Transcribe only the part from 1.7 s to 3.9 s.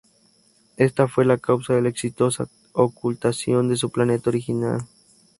de la exitosa ocultación de